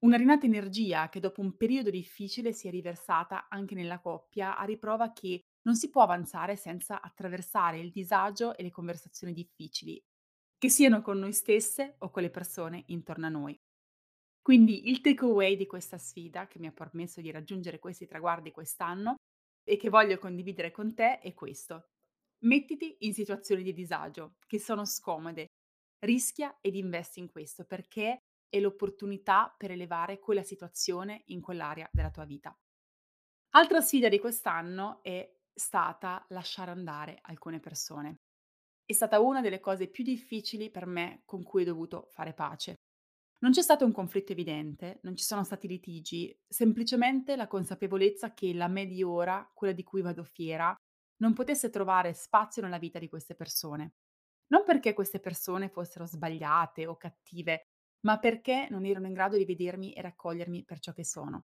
Una 0.00 0.16
rinata 0.16 0.46
energia 0.46 1.08
che 1.08 1.20
dopo 1.20 1.40
un 1.40 1.56
periodo 1.56 1.90
difficile 1.90 2.52
si 2.52 2.68
è 2.68 2.70
riversata 2.70 3.48
anche 3.48 3.74
nella 3.74 4.00
coppia 4.00 4.56
a 4.56 4.64
riprova 4.64 5.12
che 5.12 5.40
non 5.62 5.76
si 5.76 5.88
può 5.88 6.02
avanzare 6.02 6.56
senza 6.56 7.00
attraversare 7.00 7.78
il 7.80 7.90
disagio 7.90 8.54
e 8.56 8.62
le 8.62 8.70
conversazioni 8.70 9.32
difficili, 9.32 10.02
che 10.58 10.68
siano 10.68 11.00
con 11.02 11.18
noi 11.18 11.32
stesse 11.32 11.96
o 12.00 12.10
con 12.10 12.22
le 12.22 12.30
persone 12.30 12.84
intorno 12.88 13.26
a 13.26 13.30
noi. 13.30 13.58
Quindi 14.42 14.90
il 14.90 15.00
takeaway 15.00 15.56
di 15.56 15.66
questa 15.66 15.98
sfida 15.98 16.46
che 16.46 16.58
mi 16.58 16.66
ha 16.66 16.72
permesso 16.72 17.20
di 17.20 17.30
raggiungere 17.30 17.78
questi 17.78 18.06
traguardi 18.06 18.50
quest'anno 18.50 19.16
e 19.64 19.76
che 19.76 19.88
voglio 19.88 20.18
condividere 20.18 20.70
con 20.70 20.94
te 20.94 21.18
è 21.18 21.32
questo. 21.34 21.93
Mettiti 22.44 22.96
in 23.00 23.14
situazioni 23.14 23.62
di 23.62 23.72
disagio 23.72 24.34
che 24.46 24.58
sono 24.58 24.84
scomode, 24.84 25.46
rischia 26.04 26.58
ed 26.60 26.74
investi 26.74 27.20
in 27.20 27.30
questo 27.30 27.64
perché 27.64 28.18
è 28.46 28.60
l'opportunità 28.60 29.54
per 29.56 29.70
elevare 29.70 30.18
quella 30.18 30.42
situazione 30.42 31.22
in 31.26 31.40
quell'area 31.40 31.88
della 31.90 32.10
tua 32.10 32.26
vita. 32.26 32.54
Altra 33.54 33.80
sfida 33.80 34.10
di 34.10 34.18
quest'anno 34.18 35.02
è 35.02 35.26
stata 35.54 36.22
lasciare 36.28 36.70
andare 36.70 37.18
alcune 37.22 37.60
persone. 37.60 38.16
È 38.84 38.92
stata 38.92 39.20
una 39.20 39.40
delle 39.40 39.60
cose 39.60 39.88
più 39.88 40.04
difficili 40.04 40.70
per 40.70 40.84
me 40.84 41.22
con 41.24 41.42
cui 41.42 41.62
ho 41.62 41.66
dovuto 41.66 42.08
fare 42.12 42.34
pace. 42.34 42.74
Non 43.38 43.52
c'è 43.52 43.62
stato 43.62 43.86
un 43.86 43.92
conflitto 43.92 44.32
evidente, 44.32 45.00
non 45.02 45.16
ci 45.16 45.24
sono 45.24 45.44
stati 45.44 45.66
litigi, 45.66 46.36
semplicemente 46.46 47.36
la 47.36 47.46
consapevolezza 47.46 48.34
che 48.34 48.52
la 48.52 48.68
me 48.68 48.86
di 48.86 49.02
ora, 49.02 49.50
quella 49.54 49.72
di 49.72 49.82
cui 49.82 50.02
vado 50.02 50.24
fiera, 50.24 50.74
non 51.24 51.32
potesse 51.32 51.70
trovare 51.70 52.12
spazio 52.12 52.60
nella 52.60 52.78
vita 52.78 52.98
di 52.98 53.08
queste 53.08 53.34
persone. 53.34 53.94
Non 54.48 54.62
perché 54.64 54.92
queste 54.92 55.20
persone 55.20 55.70
fossero 55.70 56.04
sbagliate 56.04 56.86
o 56.86 56.96
cattive, 56.96 57.68
ma 58.00 58.18
perché 58.18 58.68
non 58.70 58.84
erano 58.84 59.06
in 59.06 59.14
grado 59.14 59.38
di 59.38 59.46
vedermi 59.46 59.94
e 59.94 60.02
raccogliermi 60.02 60.64
per 60.64 60.78
ciò 60.80 60.92
che 60.92 61.04
sono. 61.04 61.46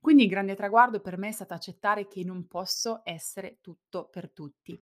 Quindi 0.00 0.22
il 0.22 0.28
grande 0.28 0.54
traguardo 0.54 1.00
per 1.00 1.18
me 1.18 1.28
è 1.28 1.32
stato 1.32 1.54
accettare 1.54 2.06
che 2.06 2.22
non 2.22 2.46
posso 2.46 3.00
essere 3.02 3.58
tutto 3.60 4.08
per 4.08 4.30
tutti. 4.30 4.80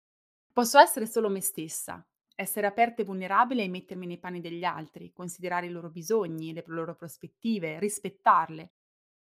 Posso 0.53 0.79
essere 0.79 1.07
solo 1.07 1.31
me 1.31 1.41
stessa, 1.41 2.07
essere 2.35 2.67
aperta 2.67 3.01
e 3.01 3.07
vulnerabile 3.07 3.63
e 3.63 3.69
mettermi 3.69 4.07
nei 4.07 4.19
panni 4.19 4.41
degli 4.41 4.65
altri, 4.65 5.13
considerare 5.13 5.67
i 5.67 5.71
loro 5.71 5.89
bisogni, 5.91 6.53
le 6.53 6.63
loro 6.67 6.95
prospettive, 6.95 7.79
rispettarle, 7.79 8.73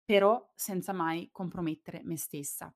però 0.04 0.50
senza 0.56 0.92
mai 0.92 1.28
compromettere 1.30 2.02
me 2.02 2.16
stessa. 2.16 2.74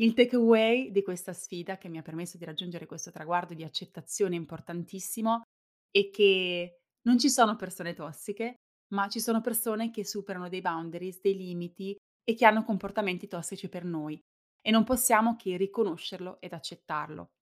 Il 0.00 0.14
takeaway 0.14 0.90
di 0.92 1.02
questa 1.02 1.34
sfida 1.34 1.76
che 1.76 1.90
mi 1.90 1.98
ha 1.98 2.02
permesso 2.02 2.38
di 2.38 2.46
raggiungere 2.46 2.86
questo 2.86 3.10
traguardo 3.10 3.52
di 3.52 3.64
accettazione 3.64 4.34
importantissimo 4.34 5.42
è 5.90 6.08
che 6.08 6.78
non 7.02 7.18
ci 7.18 7.28
sono 7.28 7.54
persone 7.54 7.92
tossiche, 7.92 8.54
ma 8.94 9.08
ci 9.08 9.20
sono 9.20 9.42
persone 9.42 9.90
che 9.90 10.06
superano 10.06 10.48
dei 10.48 10.62
boundaries, 10.62 11.20
dei 11.20 11.36
limiti 11.36 11.94
e 12.24 12.34
che 12.34 12.46
hanno 12.46 12.64
comportamenti 12.64 13.28
tossici 13.28 13.68
per 13.68 13.84
noi 13.84 14.18
e 14.62 14.70
non 14.70 14.84
possiamo 14.84 15.36
che 15.36 15.58
riconoscerlo 15.58 16.40
ed 16.40 16.54
accettarlo. 16.54 17.32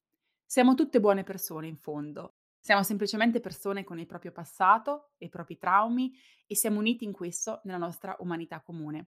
Siamo 0.44 0.74
tutte 0.74 0.98
buone 0.98 1.22
persone 1.22 1.68
in 1.68 1.76
fondo, 1.76 2.32
siamo 2.58 2.82
semplicemente 2.82 3.38
persone 3.38 3.84
con 3.84 4.00
il 4.00 4.06
proprio 4.06 4.32
passato 4.32 5.12
i 5.18 5.28
propri 5.28 5.58
traumi 5.58 6.12
e 6.44 6.56
siamo 6.56 6.80
uniti 6.80 7.04
in 7.04 7.12
questo 7.12 7.60
nella 7.62 7.78
nostra 7.78 8.16
umanità 8.18 8.60
comune. 8.62 9.10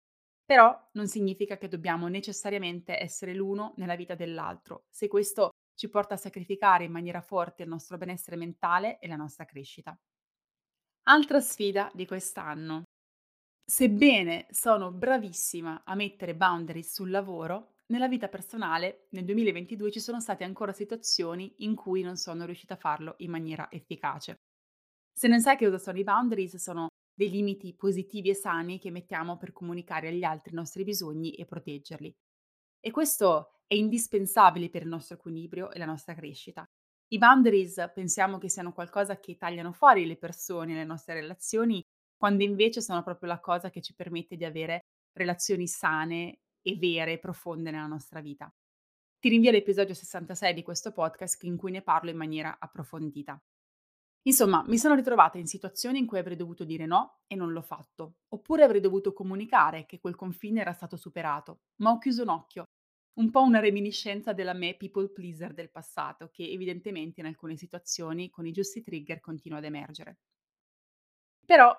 Però 0.48 0.88
non 0.92 1.08
significa 1.08 1.58
che 1.58 1.68
dobbiamo 1.68 2.08
necessariamente 2.08 2.98
essere 2.98 3.34
l'uno 3.34 3.74
nella 3.76 3.96
vita 3.96 4.14
dell'altro, 4.14 4.86
se 4.88 5.06
questo 5.06 5.50
ci 5.74 5.90
porta 5.90 6.14
a 6.14 6.16
sacrificare 6.16 6.84
in 6.84 6.90
maniera 6.90 7.20
forte 7.20 7.64
il 7.64 7.68
nostro 7.68 7.98
benessere 7.98 8.36
mentale 8.36 8.98
e 8.98 9.08
la 9.08 9.16
nostra 9.16 9.44
crescita. 9.44 9.94
Altra 11.02 11.40
sfida 11.40 11.90
di 11.92 12.06
quest'anno. 12.06 12.84
Sebbene 13.62 14.46
sono 14.50 14.90
bravissima 14.90 15.82
a 15.84 15.94
mettere 15.94 16.34
boundaries 16.34 16.94
sul 16.94 17.10
lavoro, 17.10 17.74
nella 17.88 18.08
vita 18.08 18.28
personale 18.28 19.06
nel 19.10 19.24
2022 19.24 19.90
ci 19.90 20.00
sono 20.00 20.18
state 20.18 20.44
ancora 20.44 20.72
situazioni 20.72 21.56
in 21.58 21.74
cui 21.74 22.00
non 22.02 22.16
sono 22.16 22.46
riuscita 22.46 22.74
a 22.74 22.78
farlo 22.78 23.16
in 23.18 23.30
maniera 23.30 23.70
efficace. 23.70 24.36
Se 25.12 25.28
non 25.28 25.40
sai 25.40 25.56
che 25.56 25.66
cosa 25.66 25.78
sono 25.78 25.98
i 25.98 26.04
boundaries, 26.04 26.56
sono 26.56 26.87
dei 27.18 27.30
limiti 27.30 27.74
positivi 27.74 28.28
e 28.28 28.34
sani 28.34 28.78
che 28.78 28.92
mettiamo 28.92 29.38
per 29.38 29.50
comunicare 29.50 30.06
agli 30.06 30.22
altri 30.22 30.52
i 30.52 30.54
nostri 30.54 30.84
bisogni 30.84 31.32
e 31.32 31.46
proteggerli. 31.46 32.14
E 32.78 32.90
questo 32.92 33.62
è 33.66 33.74
indispensabile 33.74 34.70
per 34.70 34.82
il 34.82 34.88
nostro 34.88 35.16
equilibrio 35.16 35.72
e 35.72 35.80
la 35.80 35.84
nostra 35.84 36.14
crescita. 36.14 36.64
I 37.08 37.18
boundaries 37.18 37.90
pensiamo 37.92 38.38
che 38.38 38.48
siano 38.48 38.72
qualcosa 38.72 39.18
che 39.18 39.36
tagliano 39.36 39.72
fuori 39.72 40.06
le 40.06 40.16
persone, 40.16 40.74
le 40.74 40.84
nostre 40.84 41.14
relazioni, 41.14 41.84
quando 42.16 42.44
invece 42.44 42.80
sono 42.80 43.02
proprio 43.02 43.30
la 43.30 43.40
cosa 43.40 43.68
che 43.68 43.82
ci 43.82 43.96
permette 43.96 44.36
di 44.36 44.44
avere 44.44 44.84
relazioni 45.12 45.66
sane 45.66 46.38
e 46.62 46.76
vere 46.76 47.14
e 47.14 47.18
profonde 47.18 47.72
nella 47.72 47.88
nostra 47.88 48.20
vita. 48.20 48.48
Ti 49.18 49.28
rinvio 49.28 49.50
all'episodio 49.50 49.92
66 49.92 50.54
di 50.54 50.62
questo 50.62 50.92
podcast 50.92 51.42
in 51.42 51.56
cui 51.56 51.72
ne 51.72 51.82
parlo 51.82 52.10
in 52.10 52.16
maniera 52.16 52.58
approfondita. 52.60 53.42
Insomma, 54.28 54.62
mi 54.66 54.78
sono 54.78 54.94
ritrovata 54.94 55.38
in 55.38 55.46
situazioni 55.46 55.98
in 55.98 56.06
cui 56.06 56.18
avrei 56.18 56.36
dovuto 56.36 56.64
dire 56.64 56.86
no 56.86 57.22
e 57.26 57.34
non 57.34 57.50
l'ho 57.52 57.62
fatto, 57.62 58.18
oppure 58.28 58.62
avrei 58.62 58.80
dovuto 58.80 59.12
comunicare 59.12 59.86
che 59.86 59.98
quel 59.98 60.14
confine 60.16 60.60
era 60.60 60.72
stato 60.72 60.96
superato, 60.96 61.62
ma 61.76 61.90
ho 61.90 61.98
chiuso 61.98 62.22
un 62.22 62.28
occhio. 62.28 62.64
Un 63.18 63.30
po' 63.30 63.42
una 63.42 63.58
reminiscenza 63.58 64.32
della 64.32 64.52
me 64.52 64.76
people 64.76 65.08
pleaser 65.10 65.52
del 65.54 65.70
passato, 65.70 66.28
che 66.30 66.44
evidentemente 66.48 67.20
in 67.20 67.26
alcune 67.26 67.56
situazioni 67.56 68.30
con 68.30 68.46
i 68.46 68.52
giusti 68.52 68.82
trigger 68.82 69.18
continua 69.20 69.58
ad 69.58 69.64
emergere. 69.64 70.18
Però 71.44 71.76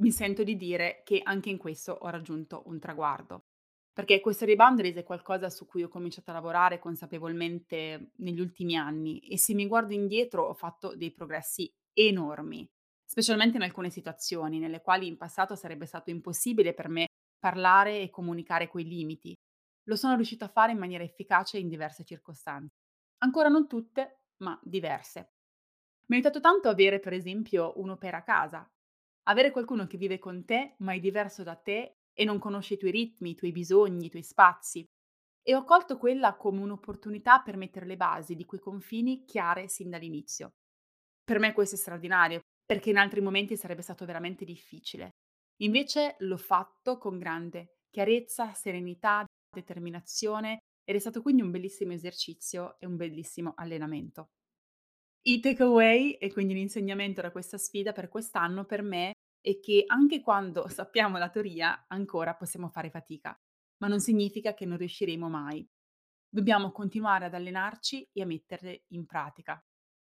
mi 0.00 0.10
sento 0.10 0.42
di 0.42 0.56
dire 0.56 1.02
che 1.04 1.20
anche 1.22 1.50
in 1.50 1.58
questo 1.58 1.92
ho 1.92 2.08
raggiunto 2.08 2.62
un 2.66 2.78
traguardo. 2.78 3.44
Perché 3.92 4.20
questo 4.20 4.44
reboundaries 4.46 4.96
è 4.96 5.02
qualcosa 5.04 5.50
su 5.50 5.66
cui 5.66 5.82
ho 5.82 5.88
cominciato 5.88 6.30
a 6.30 6.34
lavorare 6.34 6.78
consapevolmente 6.78 8.12
negli 8.16 8.40
ultimi 8.40 8.76
anni 8.76 9.18
e 9.20 9.36
se 9.36 9.52
mi 9.52 9.66
guardo 9.66 9.92
indietro 9.92 10.44
ho 10.44 10.54
fatto 10.54 10.96
dei 10.96 11.12
progressi 11.12 11.70
enormi, 11.92 12.68
specialmente 13.04 13.56
in 13.56 13.62
alcune 13.62 13.90
situazioni 13.90 14.58
nelle 14.58 14.80
quali 14.80 15.06
in 15.06 15.16
passato 15.16 15.54
sarebbe 15.54 15.86
stato 15.86 16.10
impossibile 16.10 16.74
per 16.74 16.88
me 16.88 17.06
parlare 17.38 18.00
e 18.00 18.10
comunicare 18.10 18.68
quei 18.68 18.84
limiti. 18.84 19.34
Lo 19.84 19.96
sono 19.96 20.14
riuscita 20.14 20.44
a 20.44 20.50
fare 20.50 20.72
in 20.72 20.78
maniera 20.78 21.04
efficace 21.04 21.58
in 21.58 21.68
diverse 21.68 22.04
circostanze. 22.04 22.74
Ancora 23.18 23.48
non 23.48 23.66
tutte, 23.66 24.20
ma 24.38 24.58
diverse. 24.62 25.32
Mi 26.06 26.16
ha 26.16 26.20
aiutato 26.20 26.40
tanto 26.40 26.68
avere, 26.68 27.00
per 27.00 27.12
esempio, 27.12 27.72
un 27.76 27.90
au 27.90 27.98
pair 27.98 28.14
a 28.14 28.22
casa. 28.22 28.68
Avere 29.24 29.50
qualcuno 29.50 29.86
che 29.86 29.96
vive 29.96 30.18
con 30.18 30.44
te, 30.44 30.74
ma 30.78 30.92
è 30.92 31.00
diverso 31.00 31.42
da 31.42 31.56
te 31.56 31.98
e 32.12 32.24
non 32.24 32.38
conosce 32.38 32.74
i 32.74 32.78
tuoi 32.78 32.90
ritmi, 32.90 33.30
i 33.30 33.34
tuoi 33.34 33.52
bisogni, 33.52 34.06
i 34.06 34.10
tuoi 34.10 34.22
spazi. 34.22 34.84
E 35.42 35.54
ho 35.54 35.64
colto 35.64 35.96
quella 35.98 36.36
come 36.36 36.60
un'opportunità 36.60 37.40
per 37.40 37.56
mettere 37.56 37.86
le 37.86 37.96
basi 37.96 38.34
di 38.34 38.44
quei 38.44 38.60
confini 38.60 39.24
chiare 39.24 39.68
sin 39.68 39.90
dall'inizio. 39.90 40.52
Per 41.30 41.38
me 41.38 41.52
questo 41.52 41.76
è 41.76 41.78
straordinario, 41.78 42.40
perché 42.66 42.90
in 42.90 42.96
altri 42.96 43.20
momenti 43.20 43.56
sarebbe 43.56 43.82
stato 43.82 44.04
veramente 44.04 44.44
difficile. 44.44 45.10
Invece 45.62 46.16
l'ho 46.18 46.36
fatto 46.36 46.98
con 46.98 47.18
grande 47.18 47.76
chiarezza, 47.88 48.52
serenità, 48.52 49.24
determinazione 49.48 50.58
ed 50.82 50.96
è 50.96 50.98
stato 50.98 51.22
quindi 51.22 51.42
un 51.42 51.52
bellissimo 51.52 51.92
esercizio 51.92 52.80
e 52.80 52.86
un 52.86 52.96
bellissimo 52.96 53.52
allenamento. 53.54 54.30
I 55.28 55.38
takeaway 55.38 56.14
e 56.14 56.32
quindi 56.32 56.54
l'insegnamento 56.54 57.20
da 57.20 57.30
questa 57.30 57.58
sfida 57.58 57.92
per 57.92 58.08
quest'anno 58.08 58.64
per 58.64 58.82
me 58.82 59.12
è 59.40 59.60
che 59.60 59.84
anche 59.86 60.20
quando 60.22 60.66
sappiamo 60.68 61.16
la 61.16 61.30
teoria 61.30 61.84
ancora 61.86 62.34
possiamo 62.34 62.70
fare 62.70 62.90
fatica, 62.90 63.40
ma 63.76 63.86
non 63.86 64.00
significa 64.00 64.52
che 64.52 64.66
non 64.66 64.78
riusciremo 64.78 65.28
mai. 65.28 65.64
Dobbiamo 66.28 66.72
continuare 66.72 67.26
ad 67.26 67.34
allenarci 67.34 68.08
e 68.12 68.20
a 68.20 68.26
metterle 68.26 68.82
in 68.88 69.06
pratica. 69.06 69.64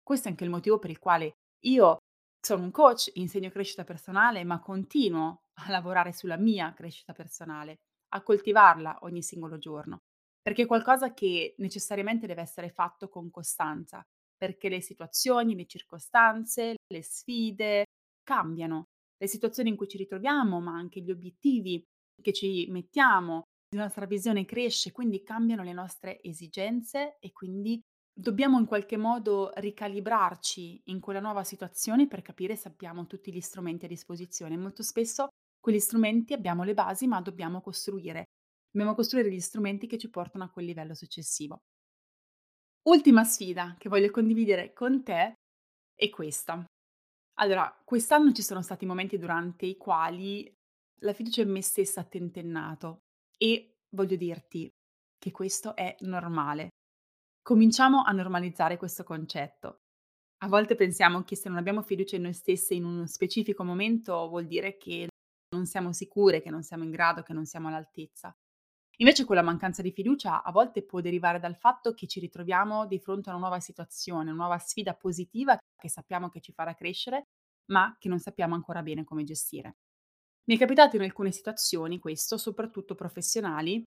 Questo 0.02 0.28
è 0.28 0.30
anche 0.30 0.44
il 0.44 0.50
motivo 0.50 0.78
per 0.78 0.90
il 0.90 0.98
quale 0.98 1.36
io 1.64 1.98
sono 2.44 2.64
un 2.64 2.70
coach, 2.70 3.10
insegno 3.14 3.50
crescita 3.50 3.84
personale, 3.84 4.42
ma 4.44 4.60
continuo 4.60 5.42
a 5.64 5.70
lavorare 5.70 6.12
sulla 6.12 6.36
mia 6.36 6.72
crescita 6.74 7.12
personale, 7.12 7.76
a 8.14 8.22
coltivarla 8.22 8.98
ogni 9.02 9.22
singolo 9.22 9.58
giorno, 9.58 9.98
perché 10.40 10.62
è 10.62 10.66
qualcosa 10.66 11.14
che 11.14 11.54
necessariamente 11.58 12.26
deve 12.26 12.42
essere 12.42 12.70
fatto 12.70 13.08
con 13.08 13.30
costanza, 13.30 14.02
perché 14.36 14.68
le 14.68 14.80
situazioni, 14.80 15.54
le 15.54 15.66
circostanze, 15.66 16.74
le 16.84 17.02
sfide 17.02 17.84
cambiano, 18.24 18.86
le 19.16 19.28
situazioni 19.28 19.68
in 19.68 19.76
cui 19.76 19.86
ci 19.86 19.98
ritroviamo, 19.98 20.60
ma 20.60 20.72
anche 20.72 21.00
gli 21.00 21.12
obiettivi 21.12 21.84
che 22.20 22.32
ci 22.32 22.66
mettiamo, 22.70 23.42
la 23.76 23.84
nostra 23.84 24.06
visione 24.06 24.44
cresce, 24.44 24.90
quindi 24.90 25.22
cambiano 25.22 25.62
le 25.62 25.72
nostre 25.72 26.20
esigenze 26.22 27.18
e 27.20 27.32
quindi 27.32 27.80
Dobbiamo 28.14 28.58
in 28.58 28.66
qualche 28.66 28.98
modo 28.98 29.52
ricalibrarci 29.54 30.82
in 30.86 31.00
quella 31.00 31.20
nuova 31.20 31.44
situazione 31.44 32.06
per 32.06 32.20
capire 32.20 32.56
se 32.56 32.68
abbiamo 32.68 33.06
tutti 33.06 33.32
gli 33.32 33.40
strumenti 33.40 33.86
a 33.86 33.88
disposizione. 33.88 34.56
Molto 34.58 34.82
spesso 34.82 35.28
quegli 35.58 35.80
strumenti 35.80 36.34
abbiamo 36.34 36.62
le 36.62 36.74
basi, 36.74 37.06
ma 37.06 37.22
dobbiamo 37.22 37.62
costruire. 37.62 38.24
Dobbiamo 38.70 38.94
costruire 38.94 39.30
gli 39.32 39.40
strumenti 39.40 39.86
che 39.86 39.96
ci 39.96 40.10
portano 40.10 40.44
a 40.44 40.50
quel 40.50 40.66
livello 40.66 40.94
successivo. 40.94 41.60
Ultima 42.84 43.24
sfida 43.24 43.76
che 43.78 43.88
voglio 43.88 44.10
condividere 44.10 44.72
con 44.72 45.02
te 45.02 45.34
è 45.94 46.10
questa. 46.10 46.64
Allora, 47.38 47.80
quest'anno 47.84 48.32
ci 48.32 48.42
sono 48.42 48.60
stati 48.60 48.84
momenti 48.84 49.18
durante 49.18 49.66
i 49.66 49.76
quali 49.76 50.52
la 51.00 51.12
fiducia 51.14 51.42
in 51.42 51.50
me 51.50 51.62
stessa 51.62 52.00
ha 52.00 52.04
tentennato 52.04 52.98
e 53.38 53.78
voglio 53.90 54.16
dirti 54.16 54.68
che 55.18 55.30
questo 55.30 55.74
è 55.74 55.96
normale. 56.00 56.68
Cominciamo 57.44 58.04
a 58.04 58.12
normalizzare 58.12 58.76
questo 58.76 59.02
concetto. 59.02 59.80
A 60.44 60.48
volte 60.48 60.76
pensiamo 60.76 61.24
che 61.24 61.34
se 61.34 61.48
non 61.48 61.58
abbiamo 61.58 61.82
fiducia 61.82 62.14
in 62.14 62.22
noi 62.22 62.34
stesse 62.34 62.74
in 62.74 62.84
uno 62.84 63.04
specifico 63.06 63.64
momento 63.64 64.28
vuol 64.28 64.46
dire 64.46 64.76
che 64.76 65.08
non 65.56 65.66
siamo 65.66 65.92
sicure, 65.92 66.40
che 66.40 66.50
non 66.50 66.62
siamo 66.62 66.84
in 66.84 66.90
grado, 66.90 67.22
che 67.22 67.32
non 67.32 67.44
siamo 67.44 67.66
all'altezza. 67.66 68.32
Invece 68.98 69.24
quella 69.24 69.42
mancanza 69.42 69.82
di 69.82 69.90
fiducia 69.90 70.44
a 70.44 70.52
volte 70.52 70.84
può 70.84 71.00
derivare 71.00 71.40
dal 71.40 71.56
fatto 71.56 71.94
che 71.94 72.06
ci 72.06 72.20
ritroviamo 72.20 72.86
di 72.86 73.00
fronte 73.00 73.28
a 73.28 73.32
una 73.32 73.40
nuova 73.40 73.58
situazione, 73.58 74.30
una 74.30 74.44
nuova 74.44 74.58
sfida 74.58 74.94
positiva 74.94 75.58
che 75.76 75.88
sappiamo 75.88 76.28
che 76.28 76.40
ci 76.40 76.52
farà 76.52 76.74
crescere, 76.74 77.24
ma 77.72 77.96
che 77.98 78.08
non 78.08 78.20
sappiamo 78.20 78.54
ancora 78.54 78.82
bene 78.82 79.02
come 79.02 79.24
gestire. 79.24 79.78
Mi 80.44 80.54
è 80.54 80.58
capitato 80.58 80.94
in 80.94 81.02
alcune 81.02 81.32
situazioni 81.32 81.98
questo, 81.98 82.36
soprattutto 82.36 82.94
professionali, 82.94 83.82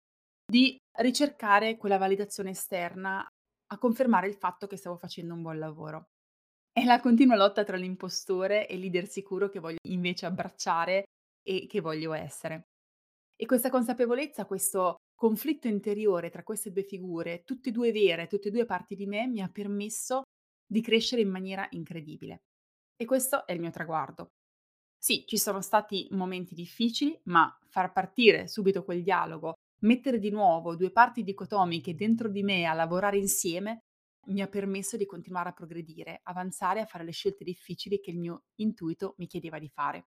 di 0.49 0.77
ricercare 0.99 1.75
quella 1.75 1.97
validazione 1.97 2.51
esterna 2.51 3.29
a 3.71 3.77
confermare 3.77 4.27
il 4.27 4.35
fatto 4.35 4.67
che 4.67 4.77
stavo 4.77 4.97
facendo 4.97 5.33
un 5.33 5.41
buon 5.41 5.57
lavoro. 5.57 6.09
È 6.71 6.83
la 6.83 6.99
continua 6.99 7.35
lotta 7.35 7.63
tra 7.63 7.77
l'impostore 7.77 8.67
e 8.67 8.75
il 8.75 8.81
leader 8.81 9.07
sicuro 9.07 9.49
che 9.49 9.59
voglio 9.59 9.77
invece 9.87 10.25
abbracciare 10.25 11.03
e 11.41 11.67
che 11.67 11.81
voglio 11.81 12.13
essere. 12.13 12.67
E 13.35 13.45
questa 13.45 13.69
consapevolezza, 13.69 14.45
questo 14.45 14.95
conflitto 15.15 15.67
interiore 15.67 16.29
tra 16.29 16.43
queste 16.43 16.71
due 16.71 16.83
figure, 16.83 17.43
tutte 17.43 17.69
e 17.69 17.71
due 17.71 17.91
vere, 17.91 18.27
tutte 18.27 18.49
e 18.49 18.51
due 18.51 18.65
parti 18.65 18.95
di 18.95 19.05
me, 19.05 19.27
mi 19.27 19.41
ha 19.41 19.49
permesso 19.49 20.23
di 20.65 20.81
crescere 20.81 21.21
in 21.21 21.29
maniera 21.29 21.67
incredibile. 21.71 22.43
E 22.95 23.05
questo 23.05 23.45
è 23.45 23.53
il 23.53 23.59
mio 23.59 23.71
traguardo. 23.71 24.27
Sì, 24.97 25.25
ci 25.25 25.37
sono 25.37 25.61
stati 25.61 26.07
momenti 26.11 26.53
difficili, 26.53 27.19
ma 27.23 27.51
far 27.67 27.91
partire 27.91 28.47
subito 28.47 28.83
quel 28.83 29.01
dialogo 29.01 29.53
Mettere 29.83 30.19
di 30.19 30.29
nuovo 30.29 30.75
due 30.75 30.91
parti 30.91 31.23
dicotomiche 31.23 31.95
dentro 31.95 32.29
di 32.29 32.43
me 32.43 32.65
a 32.65 32.73
lavorare 32.73 33.17
insieme 33.17 33.85
mi 34.27 34.41
ha 34.41 34.47
permesso 34.47 34.95
di 34.95 35.07
continuare 35.07 35.49
a 35.49 35.53
progredire, 35.53 36.19
avanzare, 36.23 36.81
a 36.81 36.85
fare 36.85 37.03
le 37.03 37.11
scelte 37.11 37.43
difficili 37.43 37.99
che 37.99 38.11
il 38.11 38.19
mio 38.19 38.43
intuito 38.59 39.15
mi 39.17 39.25
chiedeva 39.25 39.57
di 39.57 39.69
fare. 39.69 40.05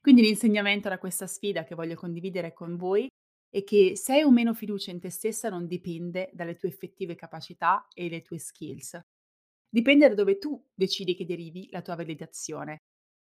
Quindi 0.00 0.22
l'insegnamento 0.22 0.88
da 0.88 0.98
questa 0.98 1.28
sfida 1.28 1.62
che 1.62 1.76
voglio 1.76 1.94
condividere 1.94 2.52
con 2.52 2.76
voi 2.76 3.06
e 3.48 3.62
che 3.62 3.96
se 3.96 4.14
hai 4.14 4.22
o 4.22 4.30
meno 4.32 4.54
fiducia 4.54 4.90
in 4.90 4.98
te 4.98 5.10
stessa 5.10 5.48
non 5.48 5.68
dipende 5.68 6.30
dalle 6.32 6.56
tue 6.56 6.68
effettive 6.68 7.14
capacità 7.14 7.86
e 7.94 8.08
le 8.08 8.22
tue 8.22 8.38
skills. 8.38 8.98
Dipende 9.68 10.08
da 10.08 10.14
dove 10.14 10.38
tu 10.38 10.60
decidi 10.74 11.14
che 11.14 11.26
derivi 11.26 11.68
la 11.70 11.82
tua 11.82 11.94
validazione. 11.94 12.78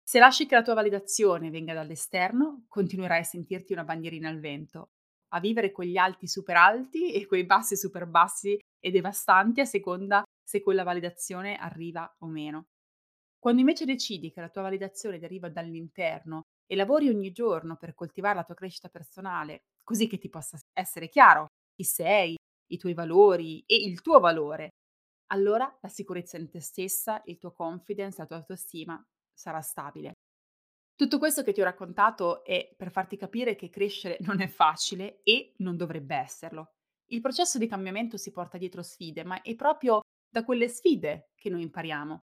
Se 0.02 0.20
lasci 0.20 0.46
che 0.46 0.56
la 0.56 0.62
tua 0.62 0.74
validazione 0.74 1.50
venga 1.50 1.74
dall'esterno, 1.74 2.66
continuerai 2.70 3.20
a 3.20 3.24
sentirti 3.24 3.74
una 3.74 3.84
bandierina 3.84 4.30
al 4.30 4.40
vento, 4.40 4.92
a 5.30 5.40
vivere 5.40 5.72
quegli 5.72 5.98
alti 5.98 6.28
super 6.28 6.56
alti 6.56 7.14
e 7.14 7.26
quei 7.26 7.46
bassi 7.46 7.76
super 7.76 8.06
bassi 8.06 8.60
e 8.80 8.92
devastanti 8.92 9.62
a 9.62 9.66
seconda 9.66 10.24
se 10.44 10.62
quella 10.62 10.84
validazione 10.84 11.56
arriva 11.56 12.12
o 12.20 12.28
meno. 12.28 12.68
Quando 13.40 13.62
invece 13.62 13.86
decidi 13.86 14.32
che 14.32 14.42
la 14.42 14.50
tua 14.50 14.64
validazione 14.64 15.20
deriva 15.20 15.50
dall'interno 15.50 16.44
e 16.66 16.76
lavori 16.76 17.08
ogni 17.08 17.32
giorno 17.32 17.78
per 17.78 17.94
coltivare 17.94 18.36
la 18.36 18.44
tua 18.44 18.56
crescita 18.56 18.90
personale, 18.90 19.62
così 19.84 20.08
che 20.08 20.18
ti 20.18 20.30
possa 20.30 20.60
essere 20.74 21.10
chiaro 21.10 21.48
chi 21.74 21.84
sei, 21.84 22.36
i 22.72 22.78
tuoi 22.78 22.94
valori 22.94 23.64
e 23.66 23.76
il 23.76 24.02
tuo 24.02 24.20
valore, 24.20 24.70
allora 25.32 25.74
la 25.82 25.88
sicurezza 25.90 26.38
in 26.38 26.50
te 26.50 26.60
stessa, 26.60 27.22
il 27.26 27.38
tuo 27.38 27.54
confidence, 27.54 28.18
la 28.20 28.28
tua 28.28 28.38
autostima 28.38 29.02
sarà 29.34 29.62
stabile. 29.62 30.14
Tutto 31.00 31.18
questo 31.18 31.44
che 31.44 31.54
ti 31.54 31.62
ho 31.62 31.64
raccontato 31.64 32.44
è 32.44 32.74
per 32.76 32.92
farti 32.92 33.16
capire 33.16 33.56
che 33.56 33.70
crescere 33.70 34.18
non 34.20 34.42
è 34.42 34.50
facile 34.50 35.22
e 35.24 35.54
non 35.60 35.78
dovrebbe 35.78 36.14
esserlo. 36.14 36.74
Il 37.12 37.22
processo 37.22 37.58
di 37.58 37.70
cambiamento 37.70 38.18
si 38.18 38.34
porta 38.34 38.58
dietro 38.58 38.82
sfide, 38.82 39.24
ma 39.24 39.42
è 39.42 39.56
proprio 39.56 40.02
da 40.30 40.44
quelle 40.44 40.68
sfide 40.68 41.30
che 41.36 41.50
noi 41.50 41.62
impariamo. 41.62 42.20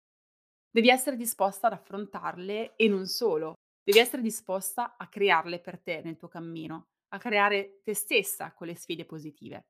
Devi 0.71 0.89
essere 0.89 1.17
disposta 1.17 1.67
ad 1.67 1.73
affrontarle 1.73 2.77
e 2.77 2.87
non 2.87 3.07
solo, 3.07 3.55
devi 3.83 3.99
essere 3.99 4.23
disposta 4.23 4.97
a 4.97 5.09
crearle 5.09 5.59
per 5.59 5.81
te 5.81 6.01
nel 6.05 6.17
tuo 6.17 6.29
cammino, 6.29 6.91
a 7.09 7.19
creare 7.19 7.81
te 7.83 7.93
stessa 7.93 8.53
con 8.53 8.69
le 8.69 8.77
sfide 8.77 9.05
positive. 9.05 9.65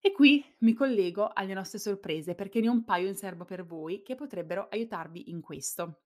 E 0.00 0.10
qui 0.10 0.44
mi 0.62 0.72
collego 0.72 1.30
alle 1.32 1.54
nostre 1.54 1.78
sorprese 1.78 2.34
perché 2.34 2.58
ne 2.58 2.68
ho 2.68 2.72
un 2.72 2.82
paio 2.82 3.06
in 3.06 3.14
serbo 3.14 3.44
per 3.44 3.64
voi 3.64 4.02
che 4.02 4.16
potrebbero 4.16 4.66
aiutarvi 4.68 5.30
in 5.30 5.40
questo. 5.40 6.00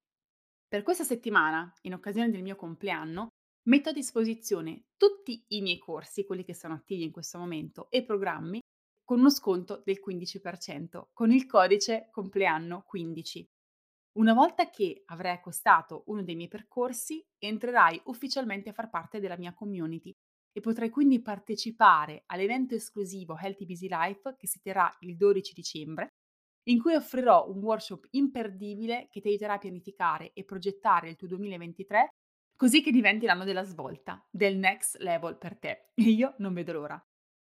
Per 0.71 0.85
questa 0.85 1.03
settimana, 1.03 1.75
in 1.81 1.95
occasione 1.95 2.31
del 2.31 2.43
mio 2.43 2.55
compleanno, 2.55 3.31
metto 3.67 3.89
a 3.89 3.93
disposizione 3.93 4.85
tutti 4.97 5.45
i 5.49 5.63
miei 5.63 5.79
corsi, 5.79 6.25
quelli 6.25 6.45
che 6.45 6.55
sono 6.55 6.75
attivi 6.75 7.03
in 7.03 7.11
questo 7.11 7.39
momento, 7.39 7.91
e 7.91 8.05
programmi 8.05 8.61
con 9.05 9.19
uno 9.19 9.31
sconto 9.31 9.83
del 9.85 10.01
15% 10.01 11.09
con 11.13 11.33
il 11.33 11.47
codice 11.47 12.07
compleanno 12.13 12.85
15. 12.87 13.45
Una 14.19 14.33
volta 14.33 14.71
che 14.71 15.03
avrai 15.07 15.33
acquistato 15.33 16.05
uno 16.07 16.23
dei 16.23 16.37
miei 16.37 16.47
percorsi, 16.47 17.21
entrerai 17.39 18.01
ufficialmente 18.05 18.69
a 18.69 18.73
far 18.73 18.91
parte 18.91 19.19
della 19.19 19.37
mia 19.37 19.53
community 19.53 20.13
e 20.53 20.61
potrai 20.61 20.89
quindi 20.89 21.21
partecipare 21.21 22.23
all'evento 22.27 22.77
esclusivo 22.77 23.37
Healthy 23.37 23.67
Busy 23.67 23.89
Life 23.89 24.37
che 24.37 24.47
si 24.47 24.61
terrà 24.61 24.89
il 25.01 25.17
12 25.17 25.53
dicembre, 25.53 26.11
in 26.65 26.81
cui 26.81 26.95
offrirò 26.95 27.49
un 27.49 27.59
workshop 27.63 28.07
imperdibile 28.11 29.09
che 29.11 29.21
ti 29.21 29.29
aiuterà 29.29 29.55
a 29.55 29.59
pianificare 29.59 30.33
e 30.33 30.45
progettare 30.45 31.09
il 31.11 31.17
tuo 31.17 31.27
2023 31.29 32.11
così 32.61 32.83
che 32.83 32.91
diventi 32.91 33.25
l'anno 33.25 33.45
della 33.45 33.63
svolta, 33.63 34.23
del 34.31 34.59
next 34.59 34.99
level 34.99 35.39
per 35.39 35.59
te. 35.59 35.93
E 35.95 36.03
io 36.11 36.35
non 36.39 36.53
vedo 36.53 36.73
l'ora. 36.73 37.03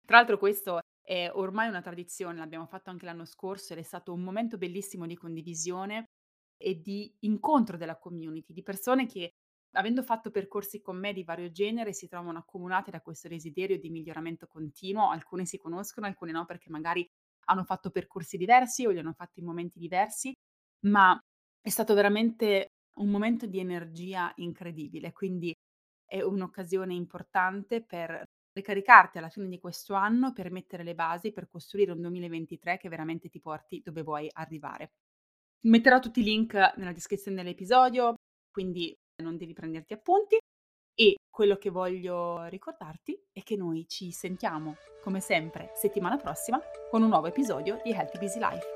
Tra 0.05 0.17
l'altro 0.17 0.37
questo 0.37 0.79
è 1.01 1.29
ormai 1.33 1.67
una 1.67 1.81
tradizione, 1.81 2.37
l'abbiamo 2.37 2.65
fatto 2.65 2.89
anche 2.89 3.05
l'anno 3.05 3.25
scorso 3.25 3.73
ed 3.73 3.79
è 3.79 3.83
stato 3.83 4.13
un 4.13 4.21
momento 4.21 4.57
bellissimo 4.57 5.05
di 5.05 5.17
condivisione 5.17 6.05
e 6.55 6.79
di 6.79 7.13
incontro 7.21 7.75
della 7.75 7.97
community, 7.97 8.53
di 8.53 8.63
persone 8.63 9.05
che 9.05 9.31
avendo 9.71 10.03
fatto 10.03 10.31
percorsi 10.31 10.79
con 10.79 10.97
me 10.97 11.11
di 11.11 11.23
vario 11.23 11.51
genere 11.51 11.91
si 11.91 12.07
trovano 12.07 12.37
accomunate 12.37 12.91
da 12.91 13.01
questo 13.01 13.27
desiderio 13.27 13.77
di 13.77 13.89
miglioramento 13.89 14.47
continuo, 14.47 15.09
alcune 15.09 15.45
si 15.45 15.57
conoscono, 15.57 16.05
alcune 16.05 16.31
no 16.31 16.45
perché 16.45 16.69
magari 16.69 17.05
hanno 17.45 17.63
fatto 17.63 17.91
percorsi 17.91 18.37
diversi 18.37 18.85
o 18.85 18.91
li 18.91 18.99
hanno 18.99 19.13
fatti 19.13 19.39
in 19.39 19.45
momenti 19.45 19.79
diversi, 19.79 20.33
ma 20.87 21.17
è 21.61 21.69
stato 21.69 21.93
veramente 21.93 22.67
un 22.99 23.09
momento 23.09 23.45
di 23.47 23.59
energia 23.59 24.31
incredibile, 24.35 25.11
quindi 25.11 25.53
è 26.05 26.21
un'occasione 26.21 26.93
importante 26.93 27.83
per 27.83 28.23
ricaricarti 28.53 29.17
alla 29.17 29.29
fine 29.29 29.47
di 29.47 29.59
questo 29.59 29.95
anno, 29.95 30.31
per 30.33 30.51
mettere 30.51 30.83
le 30.83 30.93
basi, 30.95 31.31
per 31.31 31.47
costruire 31.49 31.91
un 31.91 32.01
2023 32.01 32.77
che 32.77 32.89
veramente 32.89 33.29
ti 33.29 33.39
porti 33.39 33.81
dove 33.83 34.03
vuoi 34.03 34.29
arrivare. 34.31 34.91
Metterò 35.65 35.99
tutti 35.99 36.19
i 36.21 36.23
link 36.23 36.53
nella 36.53 36.93
descrizione 36.93 37.37
dell'episodio, 37.37 38.15
quindi 38.51 38.95
non 39.23 39.37
devi 39.37 39.53
prenderti 39.53 39.93
appunti. 39.93 40.37
E 40.95 41.15
quello 41.29 41.55
che 41.55 41.71
voglio 41.71 42.43
ricordarti 42.45 43.19
è 43.31 43.41
che 43.41 43.55
noi 43.55 43.87
ci 43.87 44.11
sentiamo, 44.11 44.75
come 45.01 45.19
sempre, 45.19 45.71
settimana 45.73 46.17
prossima 46.17 46.61
con 46.91 47.01
un 47.01 47.09
nuovo 47.09 47.27
episodio 47.27 47.79
di 47.83 47.91
Healthy 47.91 48.19
Busy 48.19 48.39
Life. 48.39 48.72